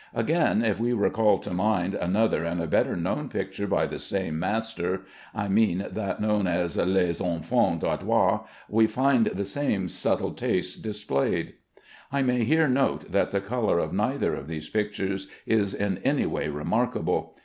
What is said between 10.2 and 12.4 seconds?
taste displayed. I